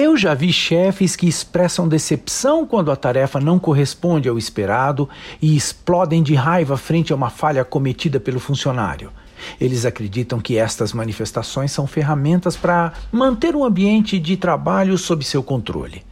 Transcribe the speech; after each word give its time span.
Eu 0.00 0.16
já 0.16 0.32
vi 0.32 0.52
chefes 0.52 1.16
que 1.16 1.26
expressam 1.26 1.88
decepção 1.88 2.64
quando 2.64 2.92
a 2.92 2.94
tarefa 2.94 3.40
não 3.40 3.58
corresponde 3.58 4.28
ao 4.28 4.38
esperado 4.38 5.08
e 5.42 5.56
explodem 5.56 6.22
de 6.22 6.36
raiva 6.36 6.76
frente 6.76 7.12
a 7.12 7.16
uma 7.16 7.30
falha 7.30 7.64
cometida 7.64 8.20
pelo 8.20 8.38
funcionário. 8.38 9.10
Eles 9.60 9.84
acreditam 9.84 10.38
que 10.38 10.56
estas 10.56 10.92
manifestações 10.92 11.72
são 11.72 11.84
ferramentas 11.84 12.56
para 12.56 12.92
manter 13.10 13.56
o 13.56 13.64
ambiente 13.64 14.20
de 14.20 14.36
trabalho 14.36 14.96
sob 14.96 15.24
seu 15.24 15.42
controle. 15.42 16.04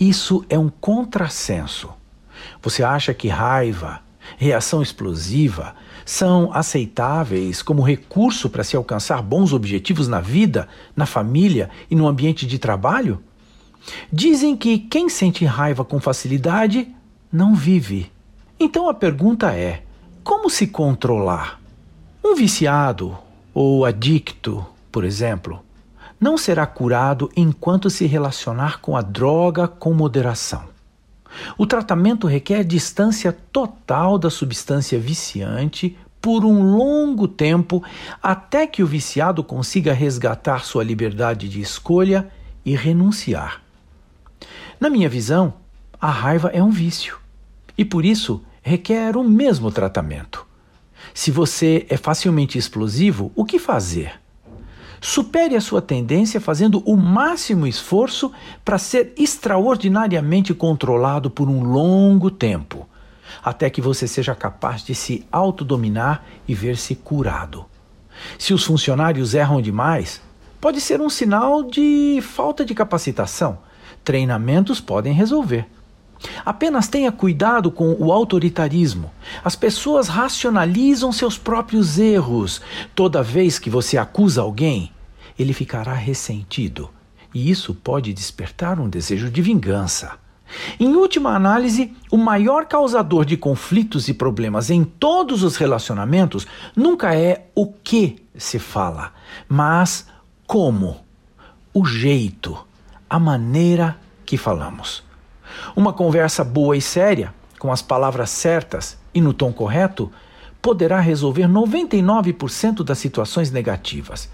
Isso 0.00 0.44
é 0.48 0.58
um 0.58 0.68
contrassenso. 0.68 1.90
Você 2.60 2.82
acha 2.82 3.14
que 3.14 3.28
raiva, 3.28 4.00
reação 4.36 4.82
explosiva, 4.82 5.74
são 6.04 6.52
aceitáveis 6.52 7.62
como 7.62 7.82
recurso 7.82 8.48
para 8.48 8.64
se 8.64 8.76
alcançar 8.76 9.22
bons 9.22 9.52
objetivos 9.52 10.08
na 10.08 10.20
vida, 10.20 10.68
na 10.94 11.06
família 11.06 11.68
e 11.90 11.96
no 11.96 12.06
ambiente 12.06 12.46
de 12.46 12.58
trabalho? 12.58 13.22
Dizem 14.12 14.56
que 14.56 14.78
quem 14.78 15.08
sente 15.08 15.44
raiva 15.44 15.84
com 15.84 16.00
facilidade 16.00 16.88
não 17.32 17.54
vive. 17.54 18.10
Então 18.58 18.88
a 18.88 18.94
pergunta 18.94 19.52
é: 19.52 19.82
como 20.22 20.48
se 20.50 20.66
controlar? 20.66 21.60
Um 22.24 22.34
viciado 22.34 23.16
ou 23.54 23.84
adicto, 23.84 24.66
por 24.90 25.04
exemplo, 25.04 25.60
não 26.20 26.36
será 26.36 26.66
curado 26.66 27.30
enquanto 27.36 27.90
se 27.90 28.06
relacionar 28.06 28.80
com 28.80 28.96
a 28.96 29.02
droga 29.02 29.68
com 29.68 29.92
moderação. 29.92 30.75
O 31.56 31.66
tratamento 31.66 32.26
requer 32.26 32.64
distância 32.64 33.32
total 33.32 34.18
da 34.18 34.30
substância 34.30 34.98
viciante 34.98 35.96
por 36.20 36.44
um 36.44 36.76
longo 36.76 37.28
tempo 37.28 37.82
até 38.22 38.66
que 38.66 38.82
o 38.82 38.86
viciado 38.86 39.44
consiga 39.44 39.92
resgatar 39.92 40.64
sua 40.64 40.82
liberdade 40.82 41.48
de 41.48 41.60
escolha 41.60 42.28
e 42.64 42.74
renunciar. 42.74 43.62
Na 44.80 44.90
minha 44.90 45.08
visão, 45.08 45.54
a 46.00 46.10
raiva 46.10 46.50
é 46.52 46.62
um 46.62 46.70
vício 46.70 47.18
e 47.78 47.84
por 47.84 48.04
isso 48.04 48.42
requer 48.60 49.16
o 49.16 49.22
mesmo 49.22 49.70
tratamento. 49.70 50.44
Se 51.14 51.30
você 51.30 51.86
é 51.88 51.96
facilmente 51.96 52.58
explosivo, 52.58 53.30
o 53.34 53.44
que 53.44 53.58
fazer? 53.58 54.20
Supere 55.00 55.56
a 55.56 55.60
sua 55.60 55.82
tendência 55.82 56.40
fazendo 56.40 56.82
o 56.86 56.96
máximo 56.96 57.66
esforço 57.66 58.32
para 58.64 58.78
ser 58.78 59.12
extraordinariamente 59.16 60.54
controlado 60.54 61.30
por 61.30 61.48
um 61.48 61.62
longo 61.62 62.30
tempo, 62.30 62.88
até 63.42 63.68
que 63.68 63.80
você 63.80 64.06
seja 64.08 64.34
capaz 64.34 64.82
de 64.82 64.94
se 64.94 65.26
autodominar 65.30 66.24
e 66.48 66.54
ver-se 66.54 66.94
curado. 66.94 67.66
Se 68.38 68.54
os 68.54 68.64
funcionários 68.64 69.34
erram 69.34 69.60
demais, 69.60 70.22
pode 70.60 70.80
ser 70.80 71.00
um 71.00 71.10
sinal 71.10 71.62
de 71.62 72.20
falta 72.22 72.64
de 72.64 72.74
capacitação. 72.74 73.58
Treinamentos 74.02 74.80
podem 74.80 75.12
resolver. 75.12 75.66
Apenas 76.44 76.88
tenha 76.88 77.12
cuidado 77.12 77.70
com 77.70 77.96
o 77.98 78.12
autoritarismo. 78.12 79.10
As 79.44 79.56
pessoas 79.56 80.08
racionalizam 80.08 81.12
seus 81.12 81.36
próprios 81.38 81.98
erros. 81.98 82.60
Toda 82.94 83.22
vez 83.22 83.58
que 83.58 83.70
você 83.70 83.98
acusa 83.98 84.42
alguém, 84.42 84.90
ele 85.38 85.52
ficará 85.52 85.92
ressentido. 85.92 86.90
E 87.34 87.50
isso 87.50 87.74
pode 87.74 88.12
despertar 88.12 88.80
um 88.80 88.88
desejo 88.88 89.30
de 89.30 89.42
vingança. 89.42 90.18
Em 90.78 90.94
última 90.94 91.34
análise, 91.34 91.92
o 92.10 92.16
maior 92.16 92.66
causador 92.66 93.24
de 93.24 93.36
conflitos 93.36 94.08
e 94.08 94.14
problemas 94.14 94.70
em 94.70 94.84
todos 94.84 95.42
os 95.42 95.56
relacionamentos 95.56 96.46
nunca 96.74 97.14
é 97.14 97.48
o 97.54 97.66
que 97.66 98.16
se 98.36 98.58
fala, 98.58 99.12
mas 99.48 100.06
como, 100.46 100.98
o 101.74 101.84
jeito, 101.84 102.56
a 103.10 103.18
maneira 103.18 103.98
que 104.24 104.36
falamos. 104.36 105.05
Uma 105.74 105.92
conversa 105.92 106.44
boa 106.44 106.76
e 106.76 106.80
séria, 106.80 107.34
com 107.58 107.72
as 107.72 107.82
palavras 107.82 108.30
certas 108.30 108.98
e 109.14 109.20
no 109.20 109.32
tom 109.32 109.52
correto, 109.52 110.10
poderá 110.60 111.00
resolver 111.00 111.48
99% 111.48 112.82
das 112.82 112.98
situações 112.98 113.50
negativas. 113.50 114.28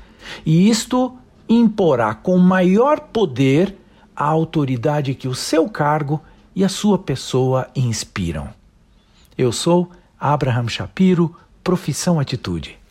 E 0.45 0.69
isto 0.69 1.17
imporá 1.49 2.15
com 2.15 2.37
maior 2.39 3.01
poder 3.01 3.77
a 4.15 4.25
autoridade 4.25 5.15
que 5.15 5.29
o 5.29 5.35
seu 5.35 5.69
cargo 5.69 6.21
e 6.55 6.65
a 6.65 6.69
sua 6.69 6.99
pessoa 6.99 7.69
inspiram. 7.75 8.49
Eu 9.37 9.53
sou 9.53 9.91
Abraham 10.19 10.69
Shapiro, 10.69 11.35
profissão 11.65 12.21
Atitude. 12.21 12.82